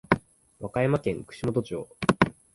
[0.59, 1.87] 和歌山県串本町